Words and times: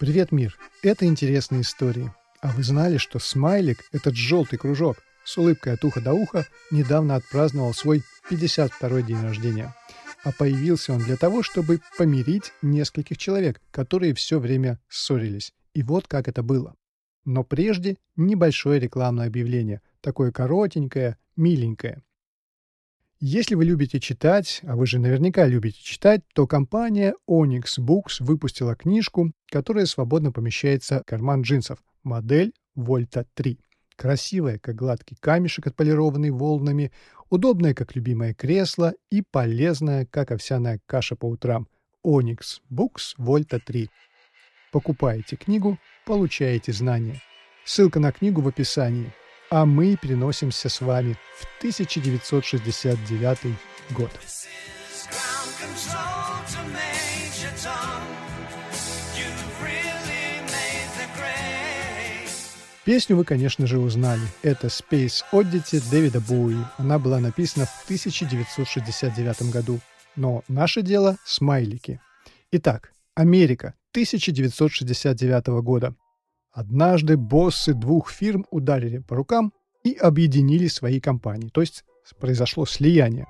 Привет, 0.00 0.32
мир! 0.32 0.56
Это 0.82 1.04
интересные 1.04 1.60
истории. 1.60 2.10
А 2.40 2.52
вы 2.52 2.62
знали, 2.62 2.96
что 2.96 3.18
смайлик, 3.18 3.84
этот 3.92 4.14
желтый 4.14 4.58
кружок 4.58 4.96
с 5.26 5.36
улыбкой 5.36 5.74
от 5.74 5.84
уха 5.84 6.00
до 6.00 6.14
уха, 6.14 6.46
недавно 6.70 7.16
отпраздновал 7.16 7.74
свой 7.74 8.02
52-й 8.30 9.02
день 9.02 9.20
рождения. 9.20 9.74
А 10.24 10.32
появился 10.32 10.94
он 10.94 11.00
для 11.00 11.18
того, 11.18 11.42
чтобы 11.42 11.82
помирить 11.98 12.54
нескольких 12.62 13.18
человек, 13.18 13.60
которые 13.70 14.14
все 14.14 14.38
время 14.38 14.80
ссорились. 14.88 15.52
И 15.74 15.82
вот 15.82 16.08
как 16.08 16.28
это 16.28 16.42
было. 16.42 16.76
Но 17.26 17.44
прежде 17.44 17.98
небольшое 18.16 18.80
рекламное 18.80 19.26
объявление, 19.26 19.82
такое 20.00 20.32
коротенькое, 20.32 21.18
миленькое. 21.36 22.02
Если 23.22 23.54
вы 23.54 23.66
любите 23.66 24.00
читать, 24.00 24.62
а 24.62 24.76
вы 24.76 24.86
же 24.86 24.98
наверняка 24.98 25.46
любите 25.46 25.78
читать, 25.82 26.22
то 26.32 26.46
компания 26.46 27.14
Onyx 27.28 27.78
Books 27.78 28.16
выпустила 28.20 28.74
книжку, 28.74 29.32
которая 29.50 29.84
свободно 29.84 30.32
помещается 30.32 31.00
в 31.00 31.04
карман 31.04 31.42
джинсов. 31.42 31.80
Модель 32.02 32.54
Volta 32.74 33.26
3. 33.34 33.60
Красивая, 33.94 34.58
как 34.58 34.76
гладкий 34.76 35.18
камешек, 35.20 35.66
отполированный 35.66 36.30
волнами, 36.30 36.92
удобная, 37.28 37.74
как 37.74 37.94
любимое 37.94 38.32
кресло 38.32 38.94
и 39.10 39.22
полезная, 39.30 40.06
как 40.06 40.30
овсяная 40.30 40.80
каша 40.86 41.14
по 41.14 41.26
утрам. 41.26 41.68
Onyx 42.02 42.62
Books 42.72 43.18
Volta 43.18 43.60
3. 43.62 43.90
Покупаете 44.72 45.36
книгу, 45.36 45.78
получаете 46.06 46.72
знания. 46.72 47.20
Ссылка 47.66 48.00
на 48.00 48.12
книгу 48.12 48.40
в 48.40 48.48
описании. 48.48 49.12
А 49.52 49.66
мы 49.66 49.96
переносимся 49.96 50.68
с 50.68 50.80
вами 50.80 51.16
в 51.36 51.44
1969 51.58 53.38
год. 53.90 54.10
Песню 62.84 63.16
вы, 63.16 63.24
конечно 63.24 63.66
же, 63.66 63.78
узнали. 63.80 64.22
Это 64.42 64.68
Space 64.68 65.24
Oddity 65.32 65.82
Дэвида 65.90 66.20
Боуи. 66.20 66.56
Она 66.78 67.00
была 67.00 67.18
написана 67.18 67.66
в 67.66 67.84
1969 67.84 69.50
году. 69.50 69.80
Но 70.14 70.44
наше 70.46 70.82
дело— 70.82 71.16
смайлики. 71.24 72.00
Итак, 72.52 72.92
Америка, 73.16 73.74
1969 73.92 75.60
года. 75.62 75.94
Однажды 76.52 77.16
боссы 77.16 77.74
двух 77.74 78.10
фирм 78.10 78.46
ударили 78.50 78.98
по 78.98 79.16
рукам 79.16 79.52
и 79.84 79.94
объединили 79.94 80.66
свои 80.66 81.00
компании, 81.00 81.48
то 81.48 81.60
есть 81.60 81.84
произошло 82.18 82.66
слияние. 82.66 83.26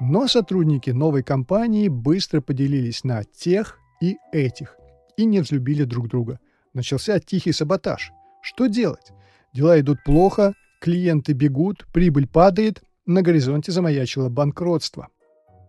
Но 0.00 0.28
сотрудники 0.28 0.90
новой 0.90 1.22
компании 1.22 1.88
быстро 1.88 2.40
поделились 2.40 3.04
на 3.04 3.24
тех 3.24 3.78
и 4.00 4.16
этих 4.32 4.76
и 5.16 5.24
не 5.24 5.40
взлюбили 5.40 5.84
друг 5.84 6.08
друга. 6.08 6.38
Начался 6.74 7.18
тихий 7.18 7.52
саботаж. 7.52 8.12
Что 8.42 8.66
делать? 8.66 9.12
Дела 9.52 9.80
идут 9.80 9.98
плохо, 10.04 10.52
клиенты 10.80 11.32
бегут, 11.32 11.86
прибыль 11.92 12.28
падает, 12.28 12.82
на 13.06 13.22
горизонте 13.22 13.72
замаячило 13.72 14.28
банкротство– 14.28 15.08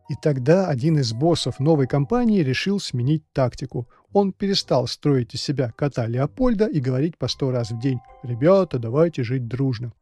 и 0.09 0.16
тогда 0.16 0.67
один 0.67 0.97
из 0.97 1.14
боссов 1.14 1.59
новой 1.59 1.88
компании 1.88 2.42
решил 2.42 2.80
сменить 2.80 3.23
тактику. 3.31 3.88
Он 4.14 4.34
перестал 4.34 4.88
строить 4.88 5.34
из 5.34 5.42
себя 5.42 5.72
кота 5.76 6.08
Леопольда 6.08 6.66
и 6.66 6.80
говорить 6.80 7.18
по 7.18 7.28
сто 7.28 7.52
раз 7.52 7.72
в 7.72 7.80
день 7.80 8.00
«Ребята, 8.24 8.80
давайте 8.80 9.24
жить 9.24 9.48
дружно». 9.48 9.94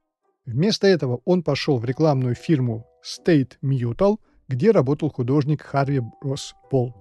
Вместо 0.45 0.88
этого 0.88 1.22
он 1.25 1.44
пошел 1.44 1.77
в 1.77 1.86
рекламную 1.86 2.36
фирму 2.36 2.88
State 3.03 3.53
Mutual, 3.61 4.17
где 4.47 4.72
работал 4.72 5.09
художник 5.09 5.61
Харви 5.61 6.02
Росс 6.22 6.53
Пол. 6.69 6.95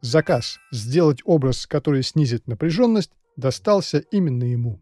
Заказ 0.00 0.58
сделать 0.70 1.20
образ, 1.24 1.66
который 1.66 2.04
снизит 2.04 2.46
напряженность, 2.46 3.10
достался 3.36 3.98
именно 3.98 4.44
ему. 4.44 4.80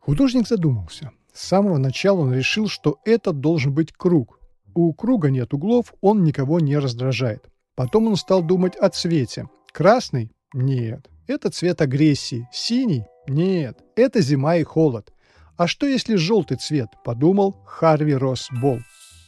Художник 0.00 0.46
задумался. 0.46 1.12
С 1.32 1.42
самого 1.48 1.78
начала 1.78 2.20
он 2.20 2.34
решил, 2.34 2.68
что 2.68 2.98
это 3.06 3.32
должен 3.32 3.72
быть 3.72 3.92
круг, 3.92 4.38
у 4.74 4.92
круга 4.92 5.28
нет 5.30 5.52
углов, 5.54 5.92
он 6.00 6.22
никого 6.22 6.60
не 6.60 6.78
раздражает. 6.78 7.48
Потом 7.74 8.06
он 8.06 8.16
стал 8.16 8.42
думать 8.42 8.76
о 8.76 8.88
цвете. 8.90 9.48
Красный? 9.72 10.30
Нет. 10.52 11.08
Это 11.26 11.50
цвет 11.50 11.80
агрессии. 11.80 12.48
Синий? 12.52 13.04
Нет. 13.26 13.78
Это 13.96 14.20
зима 14.20 14.56
и 14.56 14.62
холод. 14.62 15.12
А 15.56 15.66
что 15.66 15.86
если 15.86 16.16
желтый 16.16 16.56
цвет? 16.56 16.88
Подумал 17.04 17.56
Харви 17.66 18.14
Росс 18.14 18.48
Болл. 18.50 18.80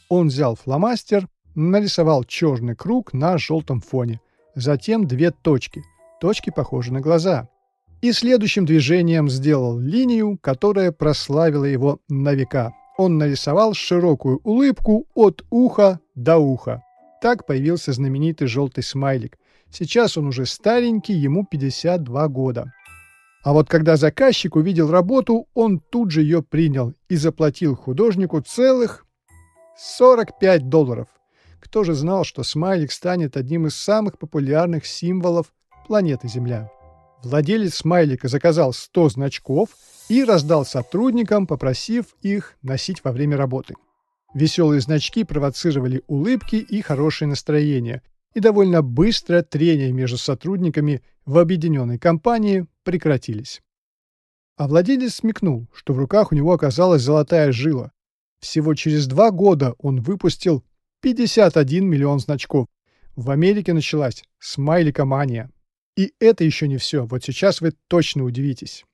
Он 0.09 0.27
взял 0.27 0.55
фломастер, 0.55 1.27
нарисовал 1.55 2.23
черный 2.23 2.75
круг 2.75 3.13
на 3.13 3.37
желтом 3.37 3.81
фоне. 3.81 4.19
Затем 4.55 5.07
две 5.07 5.31
точки. 5.31 5.83
Точки 6.19 6.49
похожи 6.49 6.93
на 6.93 7.01
глаза. 7.01 7.49
И 8.01 8.11
следующим 8.13 8.65
движением 8.65 9.29
сделал 9.29 9.77
линию, 9.77 10.37
которая 10.41 10.91
прославила 10.91 11.65
его 11.65 11.99
на 12.09 12.33
века 12.33 12.73
он 13.01 13.17
нарисовал 13.17 13.73
широкую 13.73 14.39
улыбку 14.43 15.07
от 15.15 15.43
уха 15.49 15.99
до 16.15 16.37
уха. 16.37 16.83
Так 17.21 17.45
появился 17.45 17.93
знаменитый 17.93 18.47
желтый 18.47 18.83
смайлик. 18.83 19.37
Сейчас 19.71 20.17
он 20.17 20.27
уже 20.27 20.45
старенький, 20.45 21.13
ему 21.13 21.45
52 21.45 22.27
года. 22.27 22.73
А 23.43 23.53
вот 23.53 23.69
когда 23.69 23.97
заказчик 23.97 24.55
увидел 24.55 24.91
работу, 24.91 25.47
он 25.53 25.79
тут 25.79 26.11
же 26.11 26.21
ее 26.21 26.43
принял 26.43 26.93
и 27.09 27.15
заплатил 27.15 27.75
художнику 27.75 28.39
целых 28.41 29.05
45 29.77 30.69
долларов. 30.69 31.07
Кто 31.59 31.83
же 31.83 31.93
знал, 31.93 32.23
что 32.23 32.43
смайлик 32.43 32.91
станет 32.91 33.37
одним 33.37 33.67
из 33.67 33.75
самых 33.75 34.19
популярных 34.19 34.85
символов 34.85 35.47
планеты 35.87 36.27
Земля? 36.27 36.69
Владелец 37.23 37.75
смайлика 37.75 38.27
заказал 38.27 38.73
100 38.73 39.09
значков 39.09 39.69
и 40.09 40.23
раздал 40.23 40.65
сотрудникам, 40.65 41.47
попросив 41.47 42.05
их 42.21 42.57
носить 42.61 43.03
во 43.03 43.11
время 43.11 43.37
работы. 43.37 43.75
Веселые 44.33 44.81
значки 44.81 45.23
провоцировали 45.23 46.03
улыбки 46.07 46.55
и 46.55 46.81
хорошее 46.81 47.29
настроение, 47.29 48.01
и 48.33 48.39
довольно 48.39 48.81
быстро 48.81 49.41
трения 49.41 49.91
между 49.91 50.17
сотрудниками 50.17 51.01
в 51.25 51.37
объединенной 51.37 51.99
компании 51.99 52.65
прекратились. 52.83 53.61
А 54.57 54.67
владелец 54.67 55.15
смекнул, 55.15 55.67
что 55.73 55.93
в 55.93 55.99
руках 55.99 56.31
у 56.31 56.35
него 56.35 56.53
оказалась 56.53 57.01
золотая 57.01 57.51
жила. 57.51 57.91
Всего 58.39 58.73
через 58.73 59.07
два 59.07 59.31
года 59.31 59.75
он 59.77 60.01
выпустил 60.01 60.63
51 61.01 61.87
миллион 61.87 62.19
значков. 62.19 62.67
В 63.15 63.29
Америке 63.31 63.73
началась 63.73 64.23
смайликомания. 64.39 65.49
И 65.95 66.13
это 66.19 66.43
еще 66.43 66.67
не 66.67 66.77
все. 66.77 67.05
Вот 67.05 67.23
сейчас 67.23 67.61
вы 67.61 67.73
точно 67.87 68.23
удивитесь. 68.23 68.85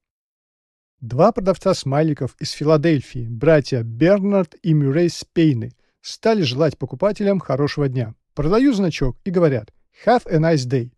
Два 0.99 1.31
продавца 1.31 1.73
смайликов 1.75 2.35
из 2.39 2.51
Филадельфии, 2.51 3.27
братья 3.29 3.83
Бернард 3.83 4.55
и 4.63 4.73
Мюррей 4.73 5.09
Спейны, 5.09 5.71
стали 6.01 6.41
желать 6.41 6.77
покупателям 6.77 7.39
хорошего 7.39 7.87
дня. 7.87 8.15
Продаю 8.37 8.71
значок 8.71 9.17
и 9.23 9.31
говорят 9.31 9.73
«Have 10.05 10.29
a 10.29 10.37
nice 10.37 10.69
day». 10.69 10.91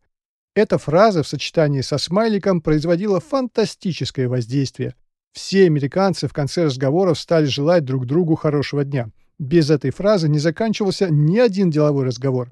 Эта 0.55 0.77
фраза 0.77 1.23
в 1.23 1.27
сочетании 1.29 1.79
со 1.79 1.97
смайликом 1.97 2.59
производила 2.59 3.21
фантастическое 3.21 4.27
воздействие. 4.27 4.93
Все 5.31 5.63
американцы 5.67 6.27
в 6.27 6.33
конце 6.33 6.65
разговоров 6.65 7.17
стали 7.17 7.45
желать 7.45 7.85
друг 7.85 8.05
другу 8.05 8.35
хорошего 8.35 8.83
дня. 8.83 9.09
Без 9.37 9.69
этой 9.69 9.91
фразы 9.91 10.27
не 10.27 10.37
заканчивался 10.37 11.09
ни 11.09 11.37
один 11.37 11.69
деловой 11.69 12.07
разговор. 12.07 12.51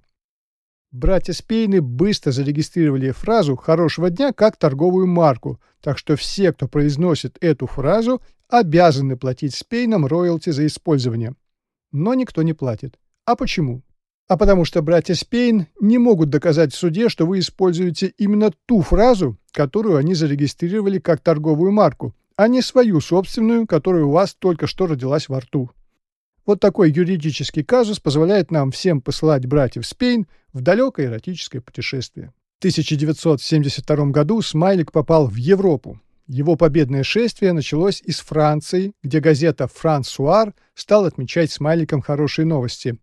Братья 0.92 1.34
Спейны 1.34 1.82
быстро 1.82 2.32
зарегистрировали 2.32 3.12
фразу 3.12 3.58
«хорошего 3.58 4.10
дня» 4.10 4.32
как 4.32 4.56
торговую 4.56 5.06
марку, 5.06 5.60
так 5.82 5.98
что 5.98 6.16
все, 6.16 6.54
кто 6.54 6.70
произносит 6.70 7.38
эту 7.42 7.68
фразу, 7.68 8.22
обязаны 8.48 9.18
платить 9.18 9.54
Спейнам 9.54 10.06
роялти 10.06 10.52
за 10.52 10.66
использование. 10.66 11.36
Но 11.92 12.14
никто 12.14 12.42
не 12.42 12.54
платит. 12.54 12.98
А 13.26 13.36
почему? 13.36 13.84
А 14.28 14.36
потому 14.36 14.66
что 14.66 14.82
братья 14.82 15.14
Спейн 15.14 15.68
не 15.80 15.98
могут 15.98 16.30
доказать 16.30 16.74
в 16.74 16.78
суде, 16.78 17.08
что 17.08 17.26
вы 17.26 17.40
используете 17.40 18.14
именно 18.18 18.52
ту 18.66 18.82
фразу, 18.82 19.38
которую 19.52 19.96
они 19.96 20.16
зарегистрировали 20.16 21.00
как 21.00 21.22
торговую 21.22 21.72
марку, 21.72 22.14
а 22.36 22.50
не 22.50 22.62
свою 22.62 23.00
собственную, 23.00 23.66
которая 23.66 24.04
у 24.04 24.12
вас 24.12 24.34
только 24.34 24.68
что 24.68 24.86
родилась 24.86 25.30
во 25.30 25.40
рту. 25.40 25.72
Вот 26.46 26.60
такой 26.60 26.92
юридический 26.92 27.64
казус 27.64 28.00
позволяет 28.00 28.52
нам 28.52 28.72
всем 28.72 29.02
посылать 29.02 29.46
братьев 29.46 29.86
Спейн 29.86 30.28
в 30.52 30.62
далекое 30.62 31.08
эротическое 31.08 31.62
путешествие. 31.62 32.34
В 32.56 32.60
1972 32.60 34.06
году 34.08 34.42
Смайлик 34.42 34.92
попал 34.92 35.28
в 35.28 35.36
Европу. 35.36 36.02
Его 36.26 36.58
победное 36.58 37.04
шествие 37.04 37.54
началось 37.54 38.02
из 38.04 38.20
Франции, 38.20 38.92
где 39.04 39.22
газета 39.22 39.68
«Франсуар» 39.68 40.54
стала 40.74 41.08
отмечать 41.08 41.52
Смайликом 41.52 42.02
хорошие 42.02 42.46
новости. 42.46 42.98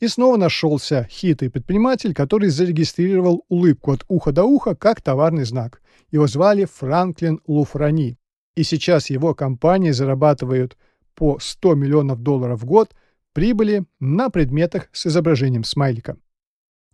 И 0.00 0.08
снова 0.08 0.36
нашелся 0.36 1.06
хитрый 1.10 1.50
предприниматель, 1.50 2.14
который 2.14 2.48
зарегистрировал 2.48 3.44
улыбку 3.48 3.92
от 3.92 4.04
уха 4.08 4.32
до 4.32 4.44
уха 4.44 4.74
как 4.74 5.00
товарный 5.00 5.44
знак. 5.44 5.80
Его 6.10 6.26
звали 6.26 6.64
Франклин 6.64 7.40
Луфрани. 7.46 8.18
И 8.56 8.62
сейчас 8.62 9.10
его 9.10 9.34
компания 9.34 9.92
зарабатывает 9.92 10.76
по 11.14 11.38
100 11.40 11.74
миллионов 11.74 12.20
долларов 12.22 12.60
в 12.60 12.64
год 12.64 12.94
прибыли 13.32 13.84
на 14.00 14.30
предметах 14.30 14.88
с 14.92 15.06
изображением 15.06 15.64
смайлика. 15.64 16.16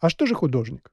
А 0.01 0.09
что 0.09 0.27
же 0.27 0.35
художник? 0.35 0.91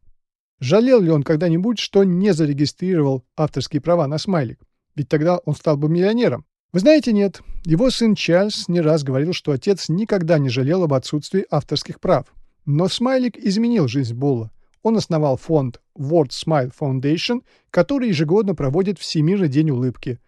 Жалел 0.59 1.01
ли 1.01 1.09
он 1.09 1.23
когда-нибудь, 1.23 1.79
что 1.79 2.03
не 2.03 2.33
зарегистрировал 2.33 3.23
авторские 3.35 3.81
права 3.81 4.07
на 4.07 4.17
смайлик? 4.17 4.59
Ведь 4.95 5.07
тогда 5.07 5.37
он 5.37 5.55
стал 5.55 5.77
бы 5.77 5.87
миллионером. 5.87 6.45
Вы 6.73 6.79
знаете, 6.81 7.13
нет. 7.13 7.41
Его 7.63 7.89
сын 7.89 8.13
Чарльз 8.13 8.67
не 8.67 8.81
раз 8.81 9.03
говорил, 9.03 9.33
что 9.33 9.51
отец 9.51 9.89
никогда 9.89 10.37
не 10.37 10.49
жалел 10.49 10.83
об 10.83 10.93
отсутствии 10.93 11.45
авторских 11.49 11.99
прав. 11.99 12.25
Но 12.65 12.87
смайлик 12.89 13.37
изменил 13.37 13.87
жизнь 13.87 14.13
Болла. 14.13 14.51
Он 14.83 14.97
основал 14.97 15.37
фонд 15.37 15.81
World 15.97 16.29
Smile 16.29 16.71
Foundation, 16.77 17.41
который 17.71 18.09
ежегодно 18.09 18.55
проводит 18.55 18.99
Всемирный 18.99 19.49
день 19.49 19.71
улыбки. 19.71 20.19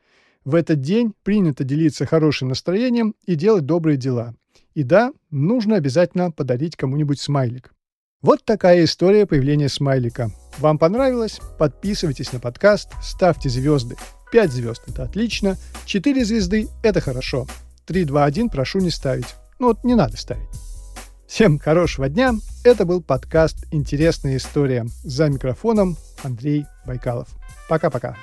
В 0.46 0.56
этот 0.56 0.82
день 0.82 1.14
принято 1.24 1.64
делиться 1.64 2.06
хорошим 2.06 2.50
настроением 2.50 3.16
и 3.26 3.36
делать 3.36 3.66
добрые 3.66 3.98
дела. 3.98 4.36
И 4.74 4.84
да, 4.84 5.12
нужно 5.30 5.76
обязательно 5.76 6.32
подарить 6.32 6.76
кому-нибудь 6.76 7.20
смайлик. 7.20 7.74
Вот 8.22 8.44
такая 8.44 8.84
история 8.84 9.26
появления 9.26 9.70
смайлика. 9.70 10.32
Вам 10.58 10.78
понравилось? 10.78 11.40
Подписывайтесь 11.58 12.34
на 12.34 12.40
подкаст, 12.40 12.92
ставьте 13.02 13.50
звезды. 13.50 13.96
5 14.32 14.52
звезд– 14.52 14.84
это 14.88 15.04
отлично, 15.04 15.58
4 15.86 16.26
звезды– 16.26 16.68
это 16.84 17.02
хорошо. 17.02 17.48
3, 17.86 18.06
2, 18.06 18.24
1 18.24 18.50
прошу 18.50 18.80
не 18.80 18.92
ставить. 18.92 19.36
Ну 19.60 19.68
вот 19.68 19.84
не 19.84 19.96
надо 19.96 20.18
ставить. 20.18 20.50
Всем 21.28 21.60
хорошего 21.60 22.10
дня. 22.10 22.34
Это 22.64 22.86
был 22.86 23.02
подкаст 23.02 23.68
«Интересная 23.72 24.38
история». 24.38 24.88
За 25.04 25.30
микрофоном 25.30 25.98
Андрей 26.24 26.66
Байкалов. 26.86 27.28
Пока-пока. 27.68 28.16